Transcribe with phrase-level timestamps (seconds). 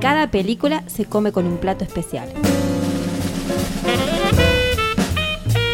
[0.00, 2.32] cada película se come con un plato especial.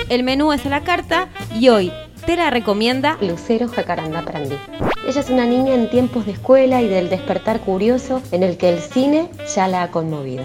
[0.08, 1.92] El menú es a la carta y hoy
[2.26, 4.56] te la recomienda Lucero Jacaranda Prandi.
[5.06, 8.68] Ella es una niña en tiempos de escuela y del despertar curioso en el que
[8.68, 10.44] el cine ya la ha conmovido.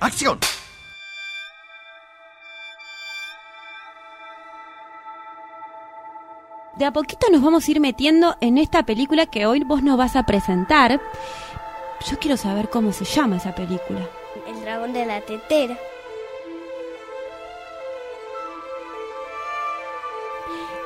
[0.00, 0.38] ¡Acción!
[6.76, 9.96] De a poquito nos vamos a ir metiendo en esta película que hoy vos nos
[9.98, 11.00] vas a presentar.
[12.08, 14.08] Yo quiero saber cómo se llama esa película.
[14.46, 15.78] El dragón de la tetera.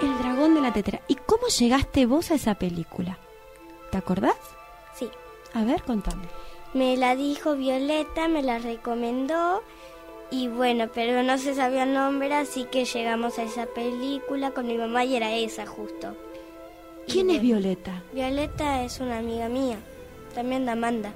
[0.03, 1.01] El dragón de la tetera.
[1.09, 3.19] ¿Y cómo llegaste vos a esa película?
[3.91, 4.37] ¿Te acordás?
[4.95, 5.09] Sí.
[5.55, 6.27] A ver, contame.
[6.75, 9.63] Me la dijo Violeta, me la recomendó
[10.31, 14.67] y bueno, pero no se sabía el nombre, así que llegamos a esa película con
[14.67, 16.15] mi mamá y era esa justo.
[17.07, 18.03] ¿Quién es Violeta?
[18.13, 19.79] Violeta es una amiga mía,
[20.37, 21.11] también de Amanda.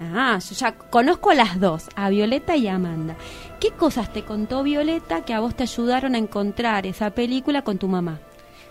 [0.00, 3.16] Ah, yo ya conozco a las dos, a Violeta y a Amanda.
[3.60, 7.78] ¿Qué cosas te contó Violeta que a vos te ayudaron a encontrar esa película con
[7.78, 8.18] tu mamá?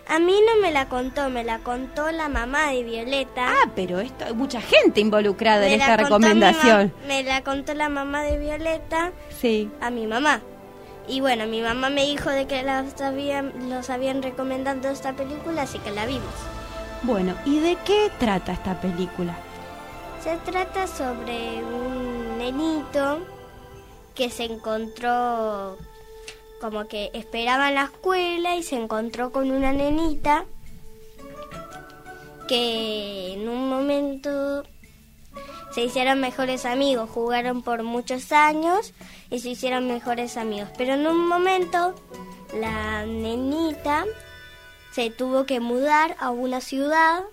[0.08, 3.47] A mí no me la contó, me la contó la mamá de Violeta.
[3.47, 6.94] Ah, pero esto hay mucha gente involucrada Me en esta recomendación.
[7.08, 9.72] Me la contó la mamá de Violeta Sí.
[9.80, 10.42] a mi mamá.
[11.08, 15.63] Y bueno, mi mamá me dijo de que las habían, los habían recomendado esta película,
[15.63, 16.34] así que la vimos.
[17.03, 19.35] Bueno, ¿y de qué trata esta película?
[20.23, 23.19] Se trata sobre un nenito
[24.13, 25.78] que se encontró
[26.59, 30.45] como que esperaba en la escuela y se encontró con una nenita
[32.47, 34.63] que en un momento
[35.73, 38.94] se hicieron mejores amigos, jugaron por muchos años
[39.31, 40.69] y se hicieron mejores amigos.
[40.78, 41.95] Pero en un momento
[42.53, 44.06] la nenita
[44.91, 47.24] se tuvo que mudar a una ciudad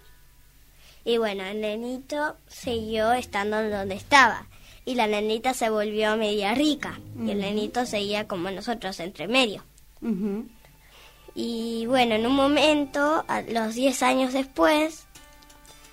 [1.05, 4.47] y bueno, el nenito siguió estando donde estaba.
[4.85, 7.01] Y la nenita se volvió media rica.
[7.19, 9.65] Y el nenito seguía como nosotros, entre medio.
[11.35, 15.07] Y bueno, en un momento, a los 10 años después,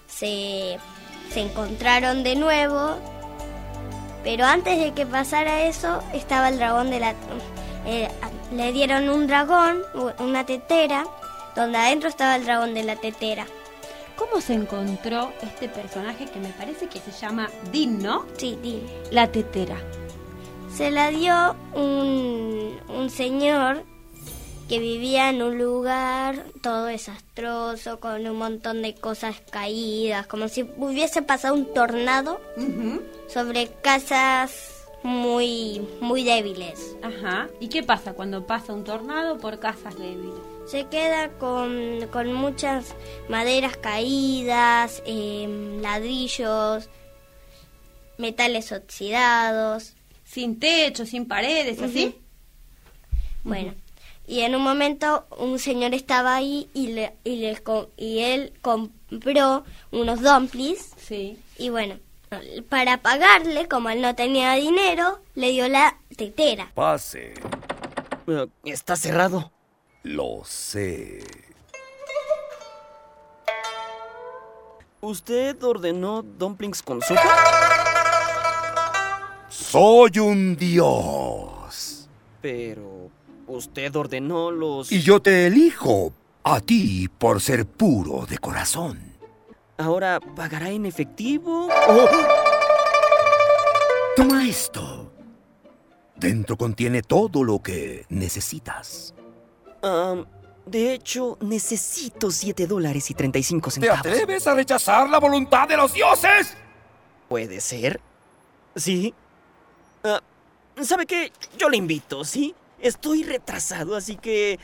[0.08, 0.80] se,
[1.30, 2.98] se encontraron de nuevo.
[4.24, 7.16] Pero antes de que pasara eso, estaba el dragón de la...
[7.86, 8.10] eh,
[8.54, 9.82] le dieron un dragón,
[10.20, 11.06] una tetera,
[11.56, 13.46] donde adentro estaba el dragón de la tetera.
[14.16, 18.26] ¿Cómo se encontró este personaje que me parece que se llama Dean, no?
[18.38, 18.82] Sí, Dean.
[19.12, 19.78] La tetera.
[20.74, 23.84] Se la dio un, un señor
[24.68, 30.64] que vivía en un lugar todo desastroso, con un montón de cosas caídas, como si
[30.78, 32.42] hubiese pasado un tornado
[33.28, 36.96] sobre casas muy, muy débiles.
[37.04, 37.48] Ajá.
[37.60, 40.55] ¿Y qué pasa cuando pasa un tornado por casas débiles?
[40.66, 42.96] Se queda con, con muchas
[43.30, 46.90] maderas caídas, em, ladrillos,
[48.18, 49.94] metales oxidados.
[50.24, 52.20] Sin techo, sin paredes, así.
[53.44, 53.76] Bueno,
[54.28, 57.46] y en un momento un señor estaba ahí y, le, y,
[57.98, 61.38] y él compró unos dumplings Sí.
[61.60, 62.00] y bueno,
[62.70, 66.72] para pagarle, como él no tenía dinero, le dio la tetera.
[66.74, 67.36] Pase.
[68.64, 69.52] Está cerrado.
[70.06, 71.24] Lo sé.
[75.02, 77.24] ¿Usted ordenó dumplings con sopa?
[79.50, 82.08] Soy un dios.
[82.40, 83.10] Pero
[83.48, 84.92] usted ordenó los...
[84.92, 86.14] Y yo te elijo
[86.44, 89.00] a ti por ser puro de corazón.
[89.80, 91.68] ¿Ahora pagará en efectivo?
[94.16, 95.12] Toma esto.
[96.16, 99.16] Dentro contiene todo lo que necesitas.
[100.66, 104.00] De hecho, necesito 7 dólares y 35 ¿Te centavos.
[104.00, 106.58] atreves a rechazar la voluntad de los dioses?
[107.30, 108.02] ¿Puede ser?
[108.76, 109.14] ¿Sí?
[110.04, 110.22] Ah,
[110.82, 111.32] ¿Sabe qué?
[111.58, 112.56] Yo le invito, ¿sí?
[112.80, 114.60] Estoy retrasado, así que...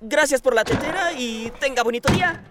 [0.00, 2.42] Gracias por la tetera y tenga bonito día.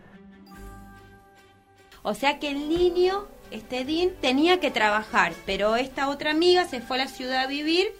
[2.02, 6.82] O sea que el niño, este Dean, tenía que trabajar, pero esta otra amiga se
[6.82, 7.94] fue a la ciudad a vivir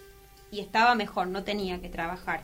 [0.50, 2.40] y estaba mejor, no tenía que trabajar.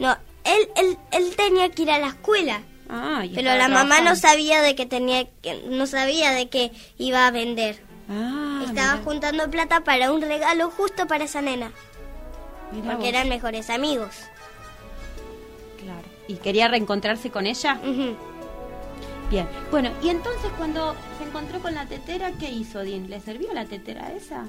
[0.00, 4.14] No, él, él, él tenía que ir a la escuela, Ah, pero la mamá no
[4.14, 7.82] sabía de que tenía que, no sabía de que iba a vender.
[8.10, 11.72] Ah, Estaba mirá, juntando plata para un regalo justo para esa nena,
[12.72, 13.08] mirá porque vos.
[13.08, 14.10] eran mejores amigos.
[15.82, 16.02] Claro.
[16.28, 17.78] ¿Y quería reencontrarse con ella?
[19.30, 19.48] Bien.
[19.70, 23.08] Bueno, y entonces cuando se encontró con la tetera, ¿qué hizo Dean?
[23.08, 24.44] ¿Le sirvió la tetera esa?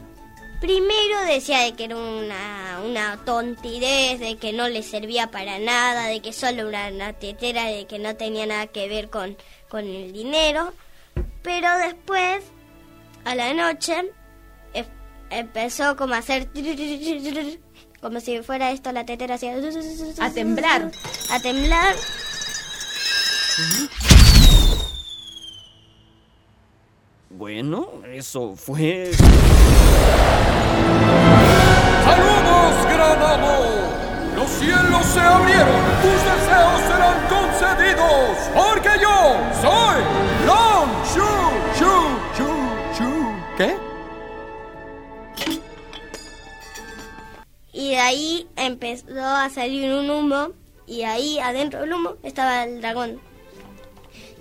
[0.66, 6.08] Primero decía de que era una, una tontidez, de que no le servía para nada,
[6.08, 9.38] de que solo era una tetera, de que no tenía nada que ver con,
[9.70, 10.74] con el dinero.
[11.44, 12.44] Pero después,
[13.26, 14.12] a la noche,
[14.74, 14.86] e-
[15.30, 16.50] empezó como a hacer...
[18.02, 19.54] Como si fuera esto la tetera hacía...
[20.20, 20.92] A temblar.
[21.30, 21.96] A temblar.
[27.38, 29.12] Bueno, eso fue...
[32.06, 33.60] ¡Saludos, gran amo!
[34.38, 40.02] Los cielos se abrieron, tus deseos serán concedidos, porque yo soy
[40.48, 41.28] Long Shu
[41.78, 41.94] Shu
[42.38, 42.50] Shu
[42.98, 43.12] Shu.
[43.58, 43.76] ¿Qué?
[47.74, 50.52] Y de ahí empezó a salir un humo.
[50.88, 53.20] Y ahí adentro del humo estaba el dragón.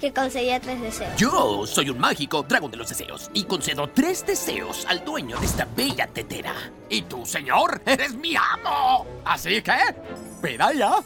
[0.04, 1.16] Que concedía tres deseos.
[1.16, 5.46] Yo soy un mágico dragón de los deseos y concedo tres deseos al dueño de
[5.46, 6.52] esta bella tetera.
[6.90, 9.06] Y tú, señor, eres mi amo.
[9.24, 9.72] Así que,
[10.42, 10.96] pida ya.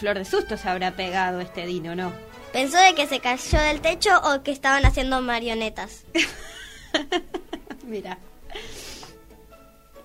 [0.00, 2.12] Flor de susto se habrá pegado este Dino, ¿no?
[2.52, 6.02] Pensó de que se cayó del techo o que estaban haciendo marionetas.
[7.86, 8.18] Mira.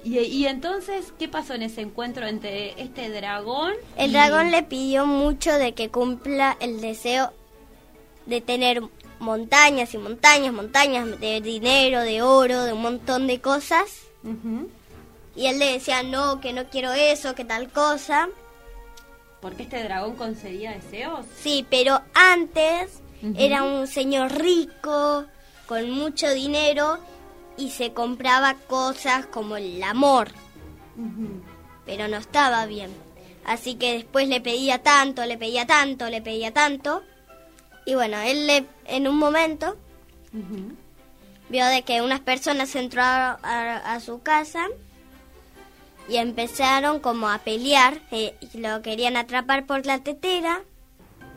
[0.04, 3.74] Y, y entonces, ¿qué pasó en ese encuentro entre este dragón?
[3.98, 7.34] El y- dragón le pidió mucho de que cumpla el deseo
[8.26, 8.82] de tener
[9.20, 14.02] montañas y montañas, montañas de dinero, de oro, de un montón de cosas.
[15.36, 18.30] Y él le decía, no, que no quiero eso, que tal cosa.
[19.42, 21.26] ¿Por qué este dragón concedía deseos?
[21.40, 23.02] Sí, pero antes
[23.38, 25.26] era un señor rico,
[25.68, 27.00] con mucho dinero,
[27.58, 30.30] y se compraba cosas como el amor,
[31.86, 32.92] pero no estaba bien.
[33.46, 37.04] Así que después le pedía tanto, le pedía tanto, le pedía tanto.
[37.86, 39.76] Y bueno, él le, en un momento
[41.50, 44.66] vio de que unas personas entraron a, a su casa
[46.10, 50.62] y empezaron como a pelear, eh, y lo querían atrapar por la tetera.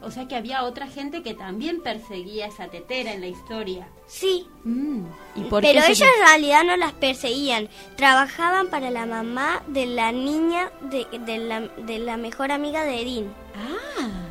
[0.01, 3.89] O sea que había otra gente que también perseguía esa tetera en la historia.
[4.07, 5.05] Sí, Mm.
[5.35, 7.69] ¿Y por Pero qué ellos en realidad no las perseguían.
[7.97, 13.01] Trabajaban para la mamá de la niña, de, de la, de la mejor amiga de
[13.01, 13.33] Erin.
[13.57, 14.28] Ah,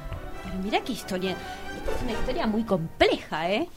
[0.63, 1.31] mira qué historia.
[1.77, 3.68] Esta es una historia muy compleja, ¿eh?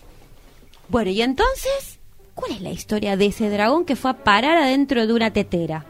[0.88, 1.98] Bueno, y entonces,
[2.34, 5.86] ¿cuál es la historia de ese dragón que fue a parar adentro de una tetera?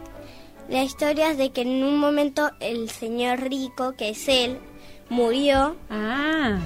[0.69, 4.59] La historia es de que en un momento el señor rico, que es él,
[5.09, 6.59] murió Ah,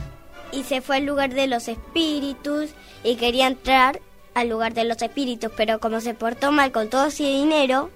[0.52, 2.70] y se fue al lugar de los espíritus
[3.02, 4.00] y quería entrar
[4.34, 7.90] al lugar de los espíritus, pero como se portó mal con todo ese dinero,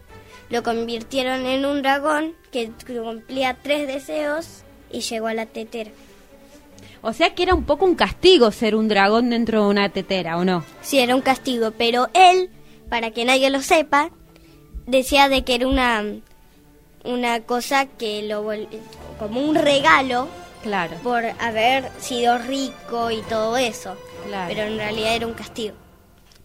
[0.51, 5.91] lo convirtieron en un dragón que cumplía tres deseos y llegó a la tetera.
[7.03, 10.37] O sea que era un poco un castigo ser un dragón dentro de una tetera,
[10.39, 10.65] ¿o no?
[10.83, 12.51] Sí, era un castigo, pero él,
[12.89, 14.11] para que nadie lo sepa,
[14.87, 16.05] decía de que era una
[17.05, 18.45] una cosa que lo
[19.19, 20.29] como un regalo
[20.63, 23.97] Claro, por haber sido rico y todo eso,
[24.27, 24.47] claro.
[24.49, 25.75] pero en realidad era un castigo.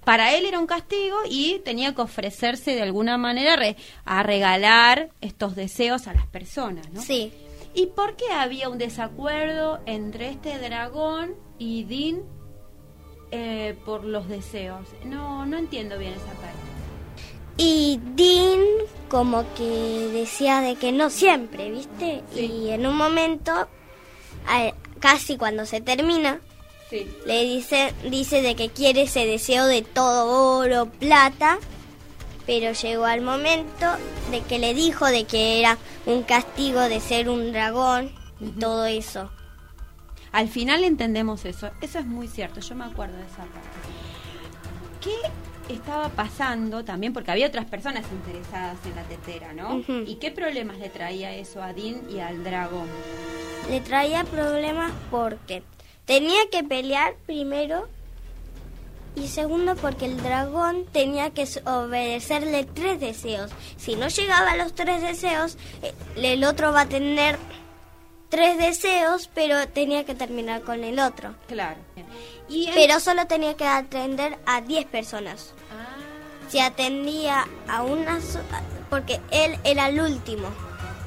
[0.06, 3.76] Para él era un castigo y tenía que ofrecerse de alguna manera re-
[4.06, 7.02] a regalar estos deseos a las personas, ¿no?
[7.02, 7.32] Sí,
[7.74, 12.22] ¿Y por qué había un desacuerdo entre este dragón y Dean
[13.32, 14.88] eh, por los deseos?
[15.06, 16.58] No, no entiendo bien esa parte.
[17.58, 18.60] y Dean
[19.10, 22.24] como que decía de que no siempre, ¿viste?
[22.34, 22.46] Sí.
[22.46, 23.68] Y en un momento,
[25.00, 26.42] casi cuando se termina,
[26.90, 27.08] Sí.
[27.26, 31.58] le dice, dice de que quiere ese deseo de todo oro, plata,
[32.46, 33.86] pero llegó al momento
[34.32, 38.86] de que le dijo de que era un castigo de ser un dragón y todo
[38.86, 39.32] eso.
[40.32, 41.70] Al final entendemos eso.
[41.82, 42.60] Eso es muy cierto.
[42.60, 43.70] Yo me acuerdo de esa parte.
[45.00, 47.14] ¿Qué estaba pasando también?
[47.14, 49.84] Porque había otras personas interesadas en la tetera, ¿no?
[49.88, 52.88] ¿Y qué problemas le traía eso a Dean y al dragón?
[53.70, 55.64] Le traía problemas porque
[56.06, 57.88] tenía que pelear primero
[59.16, 63.52] y segundo porque el dragón tenía que obedecerle tres deseos.
[63.78, 67.38] Si no llegaba a los tres deseos, eh, el otro va a tener
[68.30, 71.36] tres deseos, pero tenía que terminar con el otro.
[71.48, 71.78] Claro.
[72.50, 75.54] Y Pero solo tenía que atender a 10 personas.
[75.72, 75.96] Ah,
[76.50, 78.20] Si atendía a una
[78.90, 80.48] porque él era el último.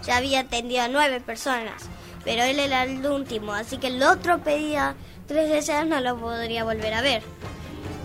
[0.04, 1.82] Ya había atendido a nueve personas,
[2.24, 4.94] pero él era el último, así que el otro pedía
[5.26, 7.22] tres deseos no lo podría volver a ver.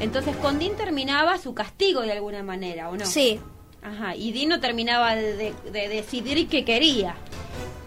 [0.01, 3.05] Entonces con Dean terminaba su castigo de alguna manera, ¿o no?
[3.05, 3.39] Sí.
[3.83, 7.15] Ajá, y Dean no terminaba de, de decidir qué quería.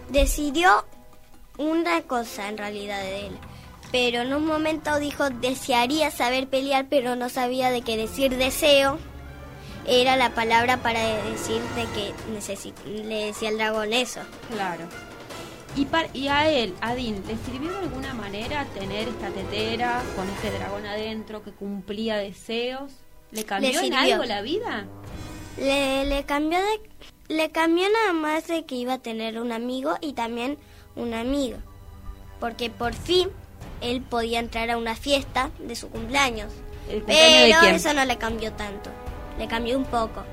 [0.09, 0.85] Decidió
[1.57, 3.37] una cosa en realidad de él.
[3.91, 8.97] Pero en un momento dijo desearía saber pelear, pero no sabía de qué decir deseo.
[9.85, 14.21] Era la palabra para decir de que le decía al dragón eso.
[14.51, 14.85] Claro.
[15.75, 20.01] Y, par- y a él, a Dean, ¿le sirvió de alguna manera tener esta tetera
[20.15, 22.91] con este dragón adentro que cumplía deseos?
[23.31, 24.85] ¿Le cambió en algo la vida?
[25.57, 26.81] Le, le cambió de
[27.27, 30.57] le cambió nada más de que iba a tener un amigo y también
[30.95, 31.57] una amiga.
[32.39, 33.29] Porque por fin
[33.81, 36.53] él podía entrar a una fiesta de su cumpleaños.
[36.87, 38.91] ¿El cumpleaños Pero eso no le cambió tanto.
[39.39, 40.23] Le cambió un poco.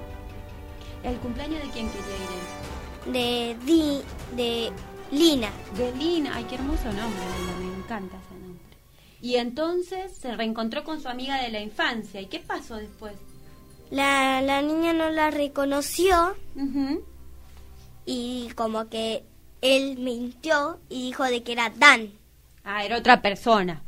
[1.02, 2.14] ¿El cumpleaños de quién quería
[3.06, 4.02] ir De Di,
[4.36, 4.70] de
[5.12, 5.50] Lina.
[5.76, 6.32] De Lina.
[6.34, 8.76] Ay, qué hermoso nombre, Lina, me encanta ese nombre.
[9.20, 12.20] Y entonces se reencontró con su amiga de la infancia.
[12.20, 13.12] ¿Y qué pasó después?
[13.90, 16.34] La, la niña no la reconoció
[18.06, 19.22] y como que
[19.60, 22.10] él mintió y dijo de que era Dan.
[22.64, 23.82] Ah, era otra persona.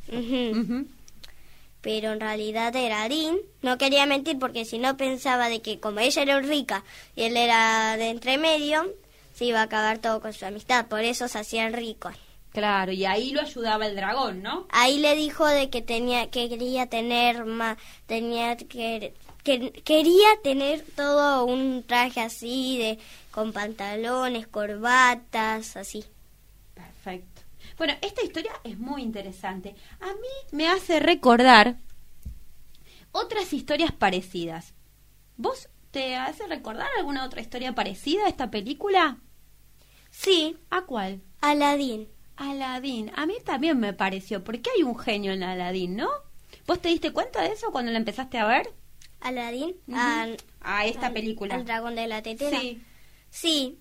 [1.81, 3.39] Pero en realidad era Dean.
[3.63, 6.85] No quería mentir porque si no pensaba de que como ella era rica
[7.17, 8.85] y él era de entre medio,
[9.35, 10.87] se iba a acabar todo con su amistad.
[10.87, 12.15] Por eso se hacían ricos.
[12.55, 14.69] Claro, y ahí lo ayudaba el dragón, ¿no?
[14.71, 17.77] Ahí le dijo de que tenía que quería tener más
[18.07, 19.13] tenía que,
[19.43, 22.99] que quería tener todo un traje así de
[23.33, 26.05] con pantalones, corbatas, así.
[26.75, 27.43] Perfecto.
[27.77, 29.75] Bueno, esta historia es muy interesante.
[30.01, 31.79] A mí me hace recordar
[33.11, 34.75] otras historias parecidas.
[35.37, 39.19] ¿Vos te hace recordar alguna otra historia parecida a esta película?
[40.11, 41.23] Sí, ¿A cuál?
[41.41, 42.09] Aladín.
[42.37, 43.13] Aladín.
[43.17, 46.09] A mí también me pareció, porque hay un genio en Aladín, ¿no?
[46.67, 48.75] ¿Vos te diste cuenta de eso cuando la empezaste a ver?
[49.21, 49.99] Aladín, Ujú.
[49.99, 51.55] al- A esta al- película.
[51.55, 52.59] al dragón de la tetera.
[52.61, 52.83] Sí.
[53.31, 53.79] Sí,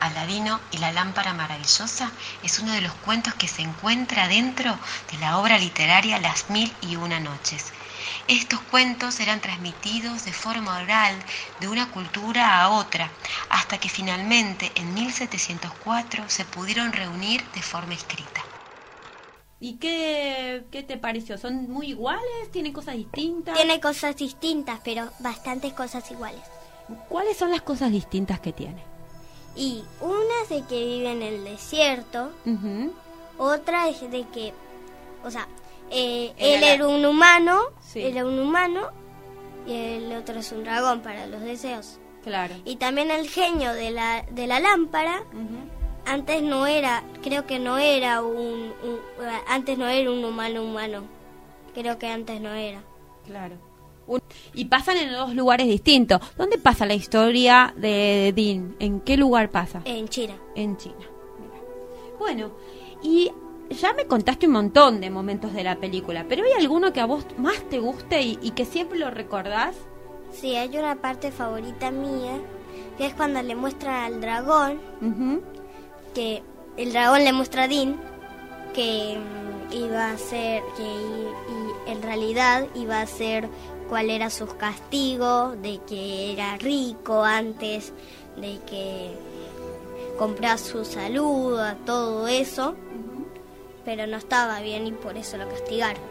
[0.00, 2.10] Aladino y la lámpara maravillosa
[2.42, 4.78] es uno de los cuentos que se encuentra dentro
[5.12, 7.72] de la obra literaria Las Mil y Una Noches.
[8.28, 11.14] Estos cuentos eran transmitidos de forma oral
[11.60, 13.10] de una cultura a otra,
[13.48, 18.42] hasta que finalmente en 1704 se pudieron reunir de forma escrita.
[19.62, 21.36] ¿Y qué, qué te pareció?
[21.36, 22.50] ¿Son muy iguales?
[22.50, 23.54] ¿Tienen cosas distintas?
[23.56, 26.40] tiene cosas distintas, pero bastantes cosas iguales.
[27.08, 28.82] ¿Cuáles son las cosas distintas que tiene?
[29.54, 32.30] Y una es de que vive en el desierto,
[33.36, 34.54] otra es de que,
[35.24, 35.46] o sea,
[35.90, 38.00] eh, él era un humano, Sí.
[38.02, 38.88] era un humano,
[39.66, 41.98] y el otro es un dragón para los deseos.
[42.22, 42.54] Claro.
[42.64, 45.22] Y también el genio de la, de la lámpara,
[46.06, 49.00] antes no era, creo que no era un, un-
[49.48, 51.02] antes no era un humano humano.
[51.74, 52.82] Creo que antes no era.
[53.26, 53.56] Claro.
[54.06, 54.20] Un-
[54.54, 56.20] Y pasan en dos lugares distintos.
[56.36, 58.74] ¿Dónde pasa la historia de Dean?
[58.80, 59.82] ¿En qué lugar pasa?
[59.84, 60.34] En China.
[60.56, 60.96] En China.
[61.38, 61.62] Mira.
[62.18, 62.50] Bueno,
[63.02, 63.30] y
[63.70, 67.06] ya me contaste un montón de momentos de la película, pero ¿hay alguno que a
[67.06, 69.74] vos más te guste y, y que siempre lo recordás?
[70.32, 72.38] Sí, hay una parte favorita mía,
[72.98, 75.42] que es cuando le muestra al dragón, Ujú.
[76.14, 76.42] que
[76.76, 78.00] el dragón le muestra a Dean
[78.74, 83.48] que mm, iba a ser, que i- y en realidad iba a ser
[83.88, 87.92] cuál era su castigo, de que era rico antes,
[88.36, 89.10] de que
[90.18, 92.76] compraba su salud, a todo eso,
[93.84, 96.02] pero no estaba bien y por eso lo castigaron.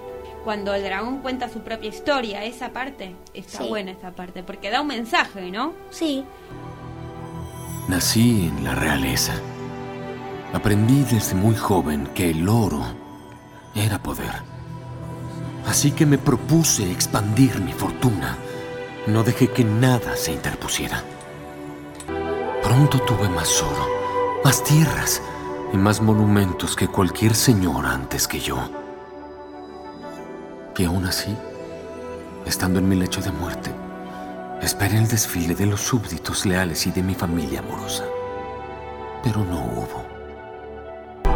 [0.43, 3.67] Cuando el dragón cuenta su propia historia, esa parte, está Sí.
[3.69, 5.73] buena esa parte, porque da un mensaje, ¿no?
[5.89, 6.25] Sí,
[7.87, 9.33] Nací en la realeza.
[10.53, 12.83] Aprendí desde muy joven que el oro
[13.73, 14.31] era poder.
[15.65, 18.37] Así que me propuse expandir mi fortuna.
[19.07, 21.03] No dejé que nada se interpusiera.
[22.61, 23.87] Pronto tuve más oro,
[24.43, 25.21] más tierras
[25.73, 28.57] y más monumentos que cualquier señor antes que yo.
[30.77, 31.35] Y aún así,
[32.45, 33.73] estando en mi lecho de muerte,
[34.61, 38.03] Esperé el desfile de los súbditos leales y de mi familia amorosa.
[39.23, 40.05] Pero no hubo.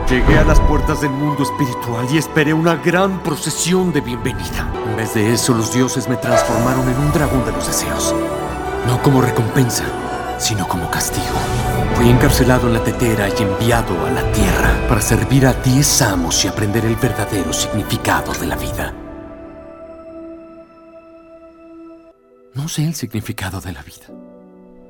[0.09, 4.69] Llegué a las puertas del mundo espiritual y esperé una gran procesión de bienvenida.
[4.89, 8.13] En vez de eso, los dioses me transformaron en un dragón de los deseos.
[8.87, 9.85] No como recompensa,
[10.37, 11.35] sino como castigo.
[11.95, 16.43] Fui encarcelado en la tetera y enviado a la tierra para servir a diez amos
[16.43, 18.93] y aprender el verdadero significado de la vida.
[22.53, 24.07] No sé el significado de la vida,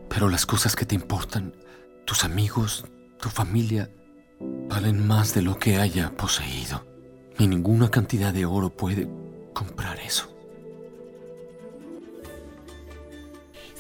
[0.10, 1.54] pero las cosas que te importan,
[2.06, 2.86] tus amigos,
[3.20, 3.90] tu familia,
[4.70, 6.86] valen más de lo que haya poseído.
[7.40, 9.10] Y ninguna cantidad de oro puede
[9.54, 10.33] comprar eso.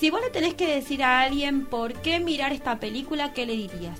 [0.03, 3.53] Si vos le tenés que decir a alguien por qué mirar esta película, ¿qué le
[3.53, 3.97] dirías?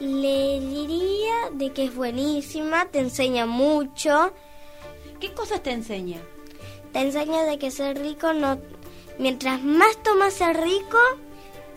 [0.00, 4.34] Le diría de que es buenísima, te enseña mucho.
[5.18, 6.20] ¿Qué cosas te enseña?
[6.92, 8.58] Te enseña de que ser rico no...
[9.18, 10.98] Mientras más tomas ser rico,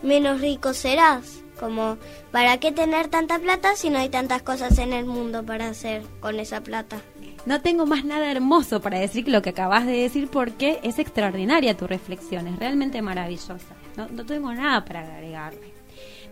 [0.02, 1.38] menos rico serás.
[1.58, 1.96] Como,
[2.32, 6.02] ¿para qué tener tanta plata si no hay tantas cosas en el mundo para hacer
[6.20, 7.00] con esa plata?
[7.46, 10.98] No tengo más nada hermoso para decir que lo que acabas de decir porque es
[10.98, 13.76] extraordinaria tu reflexión, es realmente maravillosa.
[13.96, 15.72] No, no tengo nada para agregarle.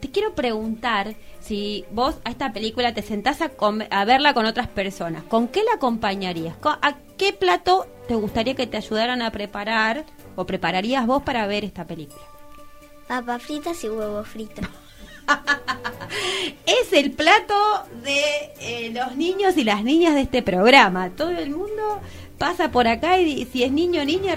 [0.00, 3.52] Te quiero preguntar si vos a esta película te sentás a,
[3.90, 6.56] a verla con otras personas, ¿con qué la acompañarías?
[6.64, 10.04] ¿A qué plato te gustaría que te ayudaran a preparar
[10.34, 12.22] o prepararías vos para ver esta película?
[13.06, 14.66] Papas fritas y huevos fritos.
[16.66, 17.54] es el plato
[18.02, 18.22] de
[18.60, 21.10] eh, los niños y las niñas de este programa.
[21.10, 22.00] Todo el mundo
[22.38, 24.36] pasa por acá y si es niño o niña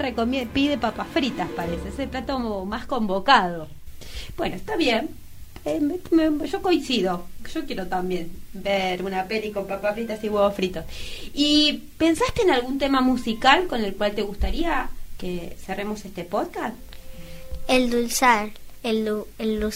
[0.52, 1.88] pide papas fritas, parece.
[1.88, 3.68] Es el plato más convocado.
[4.36, 5.10] Bueno, está bien.
[5.64, 5.80] Eh,
[6.50, 7.26] yo coincido.
[7.52, 10.84] Yo quiero también ver una peli con papas fritas y huevos fritos.
[11.34, 14.88] ¿Y pensaste en algún tema musical con el cual te gustaría
[15.18, 16.76] que cerremos este podcast?
[17.66, 18.50] El dulzar,
[18.82, 19.72] el, el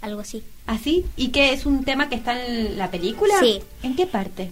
[0.00, 0.42] algo así.
[0.66, 1.04] ¿Así?
[1.06, 3.34] ¿Ah, ¿Y qué es un tema que está en la película?
[3.40, 3.60] Sí.
[3.82, 4.50] ¿En qué parte?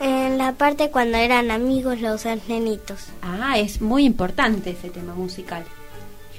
[0.00, 3.06] En la parte cuando eran amigos los nenitos.
[3.20, 5.64] Ah, es muy importante ese tema musical.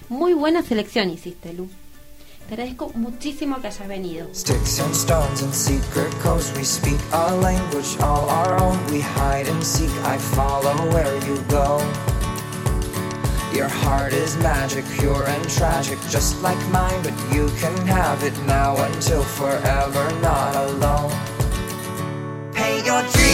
[0.08, 1.70] Muy buena selección hiciste, Lu.
[2.48, 4.28] Te agradezco muchísimo que hayas venido.
[4.34, 8.80] Sticks and stones and secret codes we speak a language all our own.
[8.92, 9.92] We hide and seek.
[10.04, 11.80] I follow where you go.
[13.60, 18.32] Your heart is magic, pure and tragic, just like mine, but you can have it
[18.44, 21.12] now until forever, not alone.
[22.54, 23.29] Paint your dreams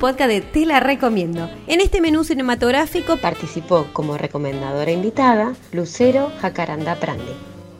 [0.00, 1.50] podcast de Te la recomiendo.
[1.66, 7.34] En este menú cinematográfico participó como recomendadora invitada Lucero Jacaranda Prande.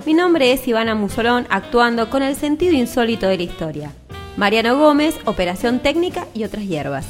[0.04, 3.92] Mi nombre es Ivana Musolón, actuando con el sentido insólito de la historia.
[4.36, 7.06] Mariano Gómez, operación técnica y otras hierbas.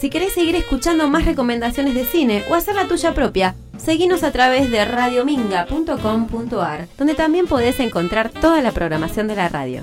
[0.00, 4.32] Si querés seguir escuchando más recomendaciones de cine o hacer la tuya propia, seguinos a
[4.32, 9.82] través de radiominga.com.ar, donde también podés encontrar toda la programación de la radio.